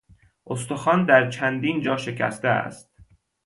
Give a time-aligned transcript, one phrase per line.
[0.47, 2.91] استخوان در چندین جا شکسته است.